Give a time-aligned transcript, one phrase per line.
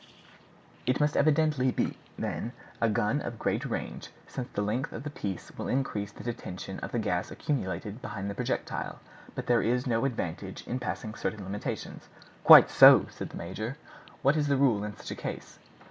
[0.87, 5.11] It must evidently be, then, a gun of great range, since the length of the
[5.11, 8.97] piece will increase the detention of the gas accumulated behind the projectile;
[9.35, 12.09] but there is no advantage in passing certain limits."
[12.43, 13.77] "Quite so," said the major.
[14.23, 15.59] "What is the rule in such a case?"